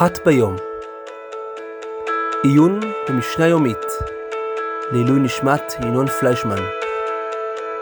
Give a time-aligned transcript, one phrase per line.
[0.00, 0.56] אחת ביום.
[2.44, 3.76] עיון במשנה יומית
[4.92, 6.58] לעילוי נשמת ינון פליישמן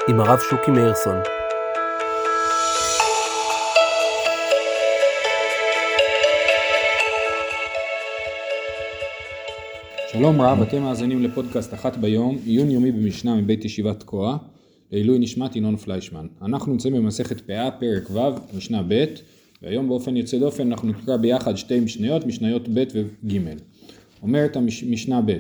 [0.09, 1.16] עם הרב שוקי מאירסון.
[10.12, 14.37] שלום רב, אתם מאזינים לפודקאסט אחת ביום, עיון יומי במשנה מבית ישיבת תקוע,
[14.93, 16.27] לעילוי נשמת ינון פליישמן.
[16.43, 19.05] אנחנו נמצאים במסכת פאה, פרק ו', משנה ב',
[19.62, 23.39] והיום באופן יוצא דופן אנחנו נקרא ביחד שתי משניות, משניות ב' וג'.
[24.23, 25.37] אומרת המשנה ב',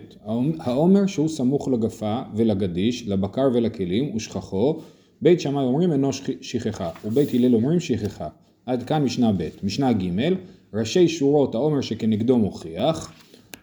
[0.58, 4.80] העומר שהוא סמוך לגפה ולגדיש, לבקר ולכלים ושכחו,
[5.22, 6.10] בית שמאי אומרים אינו
[6.40, 8.28] שכחה, ובית הלל אומרים שכחה.
[8.66, 9.48] עד כאן משנה ב'.
[9.62, 10.32] משנה ג',
[10.74, 13.12] ראשי שורות העומר שכנגדו מוכיח,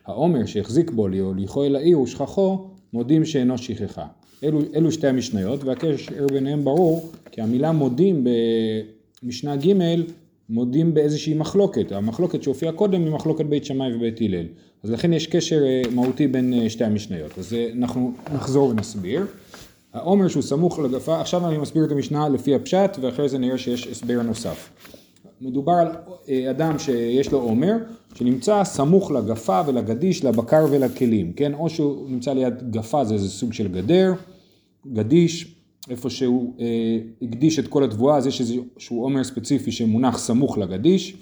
[0.05, 4.05] העומר שהחזיק בו להוליכו אל העיר ושכחו, מודים שאינו שכחה.
[4.43, 8.27] אלו, אלו שתי המשניות, והקשר ביניהם ברור, כי המילה מודים
[9.23, 9.73] במשנה ג'
[10.49, 14.45] מודים באיזושהי מחלוקת, המחלוקת שהופיעה קודם היא מחלוקת בית שמאי ובית הלל,
[14.83, 19.25] אז לכן יש קשר אה, מהותי בין אה, שתי המשניות, אז אה, אנחנו נחזור ונסביר.
[19.93, 23.87] העומר שהוא סמוך לגפה, עכשיו אני מסביר את המשנה לפי הפשט ואחרי זה נראה שיש
[23.87, 24.69] הסבר נוסף.
[25.41, 25.87] מדובר על
[26.49, 27.73] אדם שיש לו עומר,
[28.15, 31.53] שנמצא סמוך לגפה ולגדיש, לבקר ולכלים, כן?
[31.53, 34.13] או שהוא נמצא ליד גפה, זה איזה סוג של גדר,
[34.93, 35.54] גדיש,
[35.89, 41.17] איפה שהוא אה, הקדיש את כל התבואה, אז יש איזשהו עומר ספציפי שמונח סמוך לגדיש,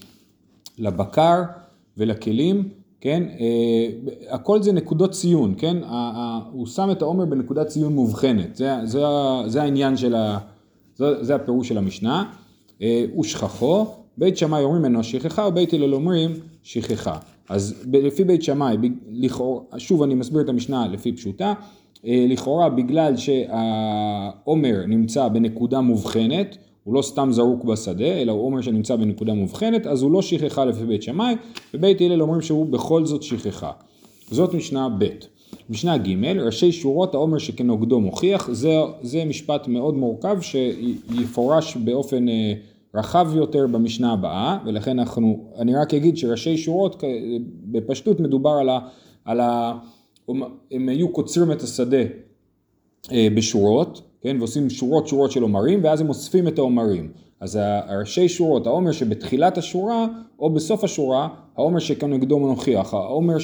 [0.78, 1.42] לבקר
[1.98, 2.70] ולכלים,
[3.02, 3.90] כן, אה,
[4.30, 8.76] הכל זה נקודות ציון, כן, ה, ה, הוא שם את העומר בנקודת ציון מובחנת, זה,
[8.84, 9.00] זה,
[9.48, 10.38] זה העניין של ה...
[10.96, 12.32] זה, זה הפירוש של המשנה,
[12.82, 13.86] אה, ושכחו,
[14.18, 16.32] בית שמאי אומרים אינו שכחה ובית הלל אומרים
[16.64, 17.18] שכחה.
[17.50, 18.78] אז לפי בית שמאי,
[19.12, 21.54] לכאורה, שוב אני מסביר את המשנה לפי פשוטה,
[22.04, 28.96] לכאורה בגלל שהעומר נמצא בנקודה מובחנת, הוא לא סתם זרוק בשדה, אלא הוא עומר שנמצא
[28.96, 31.36] בנקודה מובחנת, אז הוא לא שכחה לפי בית שמאי,
[31.74, 33.72] ובית הלל אומרים שהוא בכל זאת שכחה.
[34.32, 35.06] זאת משנה ב'.
[35.70, 42.54] משנה ג', ראשי שורות העומר שכנוגדו מוכיח, זה, זה משפט מאוד מורכב שיפורש באופן אה,
[42.96, 47.04] רחב יותר במשנה הבאה, ולכן אנחנו, אני רק אגיד שראשי שורות,
[47.66, 48.80] בפשטות מדובר על ה...
[49.26, 49.74] על ה
[50.72, 52.04] הם היו קוצרים את השדה
[53.12, 57.12] אה, בשורות, כן, ועושים שורות שורות של עומרים, ואז הם אוספים את העומרים.
[57.40, 60.08] אז הראשי שורות, העומר שבתחילת השורה,
[60.40, 63.38] או בסוף השורה, העומר שכנגדו מנוכיח, העומר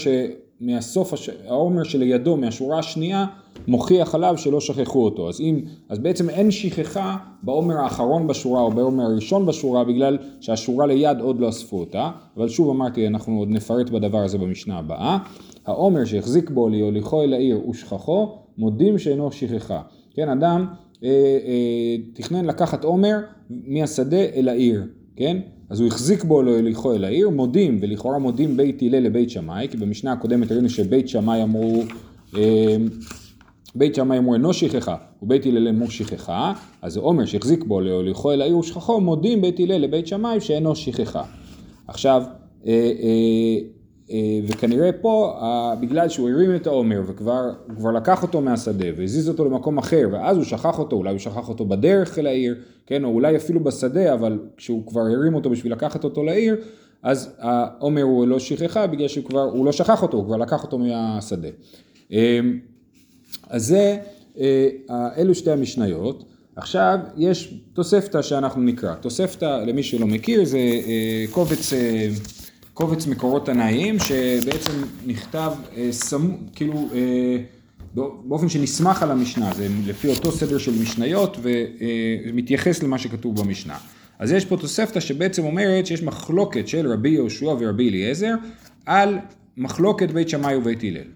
[0.59, 1.13] שמהסוף,
[1.47, 3.25] העומר שלידו, מהשורה השנייה,
[3.67, 5.29] מוכיח עליו שלא שכחו אותו.
[5.29, 10.85] אז אם, אז בעצם אין שכחה בעומר האחרון בשורה או בעומר הראשון בשורה, בגלל שהשורה
[10.85, 12.11] ליד עוד לא אספו אותה.
[12.37, 15.17] אבל שוב אמרתי, אנחנו עוד נפרט בדבר הזה במשנה הבאה.
[15.65, 19.81] העומר שהחזיק בו להוליכו אל העיר ושכחו, מודים שאינו שכחה.
[20.13, 20.65] כן, אדם
[21.03, 23.17] אה, אה, תכנן לקחת עומר
[23.49, 24.83] מהשדה אל העיר,
[25.19, 25.37] כן?
[25.69, 29.77] אז הוא החזיק בו להוליכו אל העיר, מודים, ולכאורה מודים בית הלל לבית שמאי, כי
[29.77, 31.83] במשנה הקודמת ראינו שבית שמאי אמרו,
[32.37, 32.77] אה,
[33.75, 38.41] בית שמאי אמרו אינו שכחה, ובית הלל אמרו שכחה, אז עומר שהחזיק בו להוליכו אל
[38.41, 41.23] העיר ושכחו, מודים בית הלל לבית שמאי שאינו שכחה.
[41.87, 42.23] עכשיו,
[42.67, 43.57] אה, אה,
[44.47, 45.39] וכנראה פה,
[45.81, 50.45] בגלל שהוא הרים את העומר וכבר לקח אותו מהשדה והזיז אותו למקום אחר ואז הוא
[50.45, 52.55] שכח אותו, אולי הוא שכח אותו בדרך אל העיר,
[52.85, 56.55] כן, או אולי אפילו בשדה, אבל כשהוא כבר הרים אותו בשביל לקחת אותו לעיר,
[57.03, 60.63] אז העומר הוא לא שכחה בגלל שהוא כבר, הוא לא שכח אותו, הוא כבר לקח
[60.63, 61.47] אותו מהשדה.
[62.11, 62.39] אה,
[63.49, 63.97] אז זה,
[64.39, 64.69] אה,
[65.17, 66.23] אלו שתי המשניות.
[66.55, 68.95] עכשיו יש תוספתא שאנחנו נקרא.
[68.95, 70.59] תוספתא, למי שלא מכיר, זה
[71.31, 71.73] קובץ
[72.79, 74.71] קובץ מקורות תנאיים שבעצם
[75.05, 76.31] נכתב אה, סמ...
[76.55, 77.37] כאילו אה,
[78.23, 81.37] באופן שנסמך על המשנה, זה לפי אותו סדר של משניות
[82.25, 83.77] ומתייחס למה שכתוב במשנה.
[84.19, 88.33] אז יש פה תוספתא שבעצם אומרת שיש מחלוקת של רבי יהושע ורבי אליעזר
[88.85, 89.17] על
[89.57, 91.07] מחלוקת בית שמאי ובית הלל.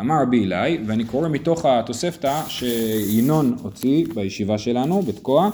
[0.00, 5.50] אמר רבי אלי, ואני קורא מתוך התוספתא שינון הוציא בישיבה שלנו, בתקוע, אה,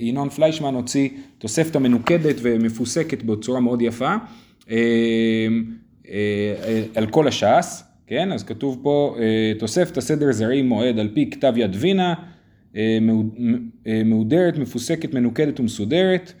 [0.00, 4.14] ינון פליישמן הוציא תוספתא מנוקדת ומפוסקת בצורה מאוד יפה
[4.70, 4.76] אה,
[6.08, 8.32] אה, על כל הש"ס, כן?
[8.32, 9.16] אז כתוב פה
[9.58, 12.14] תוספתא סדר זרעי מועד על פי כתב יד וינה,
[14.04, 16.32] מהודרת, מפוסקת, מנוקדת ומסודרת.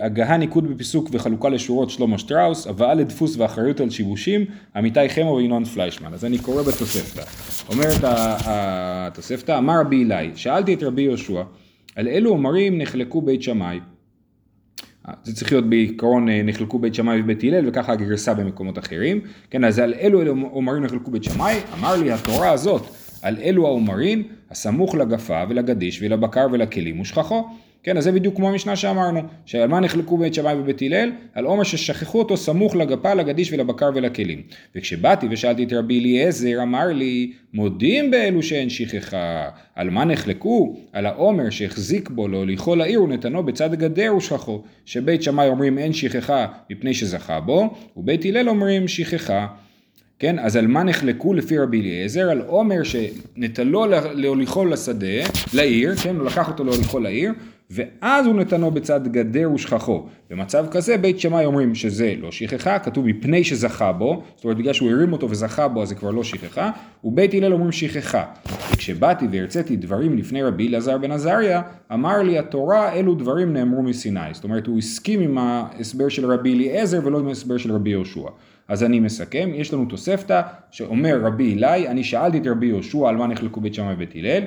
[0.00, 4.44] הגהה ניקוד בפיסוק וחלוקה לשורות שלמה שטראוס, הבאה לדפוס ואחריות על שיבושים,
[4.76, 6.14] עמיתי חמו וינון פליישמן.
[6.14, 7.22] אז אני קורא בתוספתא.
[7.68, 8.00] אומרת
[8.44, 11.42] התוספתא, אמר רבי אלי, שאלתי את רבי יהושע,
[11.96, 13.80] על אילו עומרים נחלקו בית שמאי.
[15.22, 19.20] זה צריך להיות בעיקרון אה, נחלקו בית שמאי ובית הלל וככה הגרסה במקומות אחרים.
[19.50, 20.20] כן, אז על אילו
[20.50, 22.82] עומרים נחלקו בית שמאי, אמר לי התורה הזאת
[23.22, 27.48] על אלו העומרין הסמוך לגפה ולגדיש ולבקר ולכלים ושכחו.
[27.82, 31.12] כן, אז זה בדיוק כמו המשנה שאמרנו, שעל מה נחלקו בית שמאי ובית הלל?
[31.34, 34.42] על עומר ששכחו אותו סמוך לגפה, לגדיש ולבקר ולכלים.
[34.76, 39.48] וכשבאתי ושאלתי את רבי אליעזר, אמר לי, מודים באלו שאין שכחה.
[39.74, 40.76] על מה נחלקו?
[40.92, 44.62] על העומר שהחזיק בו להוליכו לעיר ונתנו בצד הגדר ושכחו.
[44.84, 49.46] שבית שמאי אומרים אין שכחה מפני שזכה בו, ובית הלל אומרים שכחה.
[50.18, 52.30] כן, אז על מה נחלקו לפי רבי אליעזר?
[52.30, 55.24] על עומר שנטלו להוליכו לשדה,
[55.54, 57.32] לעיר, כן, הוא לקח אותו להוליכו לעיר,
[57.70, 60.06] ואז הוא נתנו בצד גדר ושכחו.
[60.30, 64.72] במצב כזה בית שמאי אומרים שזה לא שכחה, כתוב מפני שזכה בו, זאת אומרת בגלל
[64.72, 66.70] שהוא הרים אותו וזכה בו אז זה כבר לא שכחה,
[67.04, 68.24] ובית הלל אומרים שכחה.
[68.72, 74.20] וכשבאתי והרציתי דברים לפני רבי אלעזר בן עזריה, אמר לי התורה אלו דברים נאמרו מסיני.
[74.32, 78.28] זאת אומרת הוא הסכים עם ההסבר של רבי אליעזר ולא עם ההסבר של רבי יהושע.
[78.68, 80.40] אז אני מסכם, יש לנו תוספתא
[80.70, 84.42] שאומר רבי אלי, אני שאלתי את רבי יהושע על מה נחלקו בית שמאי ובית הלל,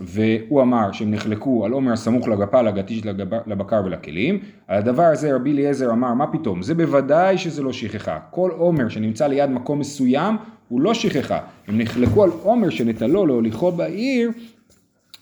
[0.00, 3.02] והוא אמר שהם נחלקו על עומר הסמוך לגפה, לגטיש,
[3.46, 4.38] לבקר ולכלים.
[4.68, 8.18] על הדבר הזה רבי אליעזר אמר, מה פתאום, זה בוודאי שזה לא שכחה.
[8.30, 10.36] כל עומר שנמצא ליד מקום מסוים
[10.68, 11.38] הוא לא שכחה.
[11.68, 14.30] הם נחלקו על עומר שנטלו להוליכו בעיר,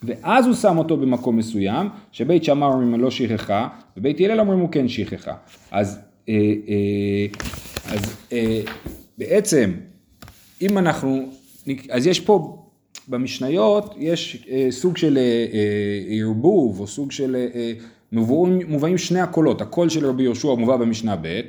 [0.03, 3.67] ואז הוא שם אותו במקום מסוים, שבית שמאי אומרים לא שכחה,
[3.97, 5.33] ובית הלל אומרים הוא כן שכחה.
[5.71, 5.99] אז,
[6.29, 6.33] אה,
[6.67, 7.25] אה,
[7.93, 8.61] אז אה,
[9.17, 9.71] בעצם,
[10.61, 11.29] אם אנחנו,
[11.89, 12.64] אז יש פה
[13.07, 15.21] במשניות יש אה, סוג של אה,
[15.53, 17.73] אה, ערבוב או סוג של, אה,
[18.11, 21.41] מובאים, מובאים שני הקולות, הקול של רבי יהושע מובא במשנה ב',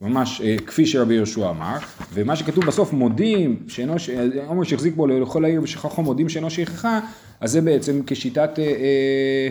[0.00, 1.76] ממש אה, כפי שרבי יהושע אמר,
[2.12, 3.94] ומה שכתוב בסוף מודים, שאינו,
[4.46, 7.00] עומר שהחזיק בו לכל העיר ושכחו מודים שאינו שכחה,
[7.40, 9.48] אז זה בעצם כשיטת, אה, אה,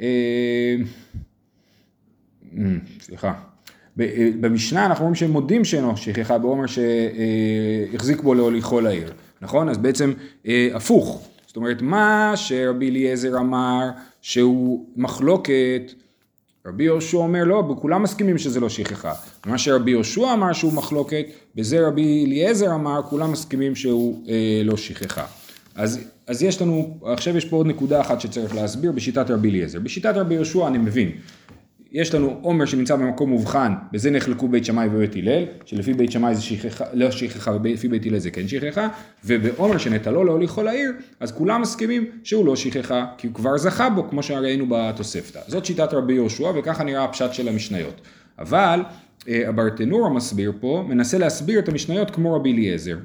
[0.00, 0.76] אה,
[2.58, 2.64] אה,
[3.00, 3.32] סליחה,
[4.00, 9.12] אה, במשנה אנחנו רואים שהם מודים שאינו שכחה בעומר שהחזיק בו להוליכו לעיר.
[9.42, 9.68] נכון?
[9.68, 10.12] אז בעצם
[10.46, 11.28] אה, הפוך.
[11.46, 13.90] זאת אומרת, מה שרבי אליעזר אמר
[14.22, 15.92] שהוא מחלוקת,
[16.66, 19.12] רבי יהושע אומר לא, כולם מסכימים שזה לא שכחה.
[19.46, 21.24] מה שרבי יהושע אמר שהוא מחלוקת,
[21.54, 25.24] בזה רבי אליעזר אמר, כולם מסכימים שהוא אה, לא שכחה.
[25.74, 29.80] אז, אז יש לנו, עכשיו יש פה עוד נקודה אחת שצריך להסביר בשיטת רבי אליעזר.
[29.80, 31.10] בשיטת רבי יהושע אני מבין.
[31.92, 36.34] יש לנו עומר שנמצא במקום מובחן, בזה נחלקו בית שמאי ובית הלל, שלפי בית שמאי
[36.34, 38.88] זה שכחה, לא שכחה, ולפי בית הלל זה כן שכחה,
[39.24, 43.90] ובעומר שנטלו להוליך כל העיר, אז כולם מסכימים שהוא לא שכחה, כי הוא כבר זכה
[43.90, 45.40] בו, כמו שראינו בתוספתא.
[45.46, 48.00] זאת שיטת רבי יהושע, וככה נראה הפשט של המשניות.
[48.38, 48.80] אבל
[49.28, 52.96] אה, הברטנור המסביר פה, מנסה להסביר את המשניות כמו רבי אליעזר.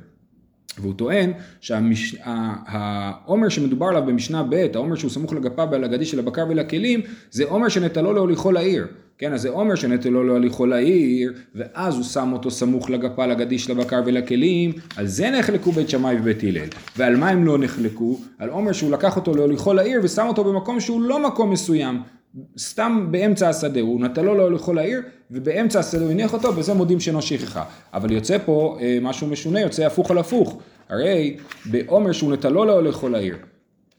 [0.80, 1.32] והוא טוען
[1.62, 7.02] שהעומר שמדובר עליו במשנה ב', העומר שהוא סמוך לגפה ולגדי של הבקר ולכלים,
[7.32, 8.88] זה עומר שנטלו להוליכו לעיר.
[9.20, 13.72] כן, אז זה עומר שנטלו להוליכו לעיר, ואז הוא שם אותו סמוך לגפה, לגדי של
[13.72, 16.68] הבקר ולכלים, על זה נחלקו בית שמאי ובית הלל.
[16.98, 18.20] ועל מה הם לא נחלקו?
[18.40, 22.02] על עומר שהוא לקח אותו להוליכו לעיר ושם אותו במקום שהוא לא מקום מסוים.
[22.58, 25.02] סתם באמצע השדה, הוא נטלו לו לכל העיר,
[25.32, 27.64] ובאמצע השדה הוא הניח אותו, וזה מודים שאינו שכחה.
[27.94, 30.58] אבל יוצא פה אה, משהו משונה, יוצא הפוך על הפוך.
[30.90, 33.38] הרי בעומר שהוא נטלו לו לכל העיר,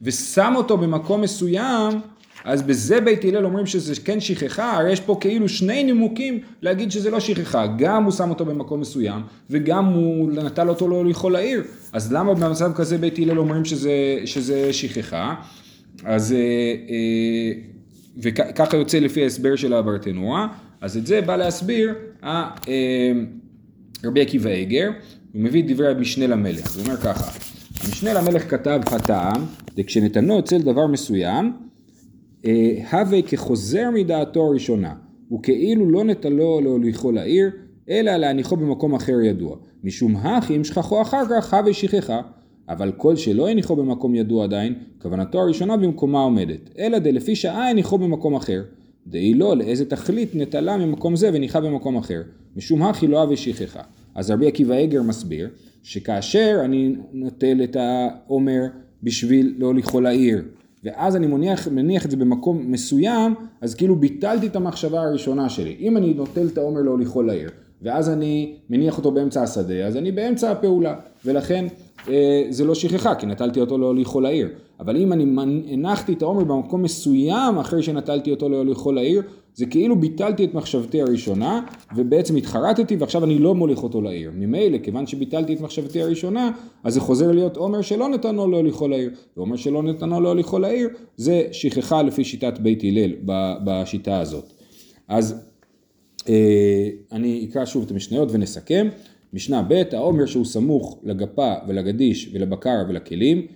[0.03, 2.01] ושם אותו במקום מסוים,
[2.45, 6.93] אז בזה בית הלל אומרים שזה כן שכחה, הרי יש פה כאילו שני נימוקים להגיד
[6.93, 11.37] שזה לא שכחה, גם הוא שם אותו במקום מסוים, וגם הוא נטל אותו לא לכל
[11.37, 11.63] העיר,
[11.93, 13.93] אז למה במצב כזה בית הלל אומרים שזה,
[14.25, 15.35] שזה שכחה?
[16.05, 16.39] אז אה,
[16.89, 17.53] אה,
[18.19, 20.49] וככה יוצא לפי ההסבר של הברטנורה,
[20.81, 21.95] אז את זה בא להסביר
[22.25, 22.51] אה,
[24.05, 24.91] רבי עקיבא איגר,
[25.33, 27.39] הוא מביא את דברי המשנה למלך, הוא אומר ככה,
[27.85, 29.45] המשנה למלך כתב הטעם,
[29.77, 31.53] וכשנתנו אצל דבר מסוים,
[32.45, 34.95] אה, הווה כחוזר מדעתו הראשונה,
[35.35, 37.51] וכאילו לא נטלו להוליכו לעיר,
[37.89, 39.57] אלא להניחו במקום אחר ידוע.
[39.85, 42.21] משום הכי אם שכחו אחר כך, הווה שכחה.
[42.69, 47.99] אבל כל שלא הניחו במקום ידוע עדיין, כוונתו הראשונה במקומה עומדת, אלא דלפי שעה הניחו
[47.99, 48.63] במקום אחר.
[49.07, 52.23] דאי לא לאיזה תכלית נטלה ממקום זה וניחה במקום אחר,
[52.57, 53.81] משום הכי לא אבי שכחה.
[54.15, 55.49] אז רבי עקיבא עגר מסביר,
[55.83, 58.63] שכאשר אני נוטל את העומר
[59.03, 60.43] בשביל לא לכל העיר,
[60.85, 65.77] ואז אני מניח, מניח את זה במקום מסוים, אז כאילו ביטלתי את המחשבה הראשונה שלי.
[65.81, 67.51] אם אני נוטל את העומר לא לכל העיר,
[67.83, 70.95] ואז אני מניח אותו באמצע השדה, אז אני באמצע הפעולה,
[71.25, 71.67] ולכן
[72.51, 74.49] זה לא שכחה, כי נטלתי אותו להוליכו לעיר.
[74.81, 75.25] אבל אם אני
[75.73, 79.23] הנחתי את העומר במקום מסוים אחרי שנטלתי אותו להוליכו לעיר,
[79.55, 81.61] זה כאילו ביטלתי את מחשבתי הראשונה,
[81.97, 84.31] ובעצם התחרטתי ועכשיו אני לא מוליך אותו לעיר.
[84.35, 86.51] ממילא, כיוון שביטלתי את מחשבתי הראשונה,
[86.85, 89.11] אז זה חוזר להיות עומר שלא נתנו להוליכו לעיר.
[89.37, 93.13] ועומר שלא נתנו להוליכו לעיר, זה שכחה לפי שיטת בית הלל
[93.65, 94.53] בשיטה הזאת.
[95.09, 95.49] אז
[96.29, 98.89] אה, אני אקרא שוב את המשניות ונסכם.
[99.33, 103.47] משנה ב', העומר שהוא סמוך לגפה ולגדיש ולבקר ולכלים,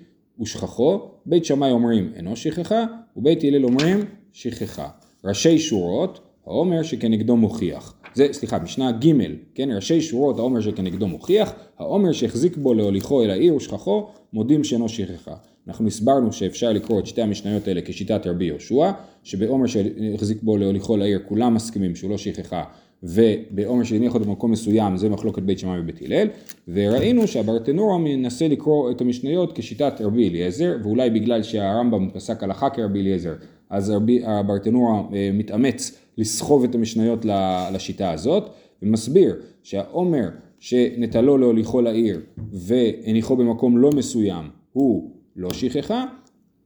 [0.40, 2.84] ושכחו, בית שמאי אומרים אינו שכחה,
[3.16, 4.88] ובית הלל אומרים שכחה.
[5.24, 7.94] ראשי שורות, האומר שכנגדו מוכיח.
[8.14, 9.12] זה, סליחה, משנה ג',
[9.54, 14.88] כן, ראשי שורות האומר שכנגדו מוכיח, האומר שהחזיק בו להוליכו אל העיר ושכחו, מודים שאינו
[14.88, 15.34] שכחה.
[15.68, 18.90] אנחנו הסברנו שאפשר לקרוא את שתי המשניות האלה כשיטת רבי יהושע,
[19.22, 22.64] שבעומר שהחזיק בו להוליכו לעיר כולם מסכימים שהוא לא שכחה,
[23.02, 26.28] ובעומר שהניח אותו במקום מסוים זה מחלוקת בית שמאי ובית הלל,
[26.68, 33.00] וראינו שהברטנורה מנסה לקרוא את המשניות כשיטת רבי אליעזר, ואולי בגלל שהרמב"ם פסק הלכה כרבי
[33.00, 33.34] אליעזר,
[33.70, 33.92] אז
[34.24, 37.26] הברטנורה אה, מתאמץ לסחוב את המשניות
[37.72, 38.50] לשיטה הזאת,
[38.82, 40.28] ומסביר שהעומר
[40.60, 42.20] שנטלו להוליכו לעיר
[42.52, 46.04] והניחו במקום לא מסוים הוא לא שכחה,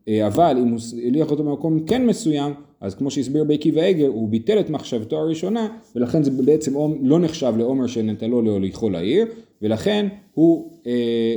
[0.08, 4.28] אה, אבל אם הוא הליך אותו במקום כן מסוים, אז כמו שהסביר בעקיבא עגר, הוא
[4.28, 9.26] ביטל את מחשבתו הראשונה, ולכן זה בעצם לא נחשב לעומר שנטלו להוליכו לעיר,
[9.62, 10.92] ולכן הוא, אה,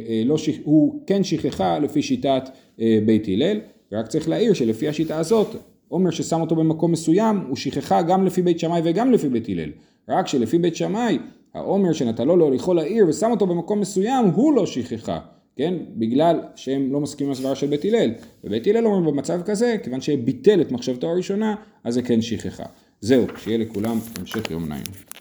[0.09, 2.49] אה, לא, הוא כן שכחה לפי שיטת
[2.81, 3.59] אה, בית הלל,
[3.91, 5.47] ורק צריך להעיר שלפי השיטה הזאת,
[5.87, 9.69] עומר ששם אותו במקום מסוים, הוא שכחה גם לפי בית שמאי וגם לפי בית הלל.
[10.09, 11.19] רק שלפי בית שמאי,
[11.53, 15.19] העומר שנטלו להוליכו לעיר ושם אותו במקום מסוים, הוא לא שכחה.
[15.59, 15.73] כן?
[15.97, 18.11] בגלל שהם לא מסכימים לסברה של בית הלל.
[18.43, 22.65] ובית הלל אומרים במצב כזה, כיוון שביטל את מחשבתו הראשונה, אז זה כן שכחה.
[23.01, 25.18] זהו, שיהיה לכולם המשך יום נעים.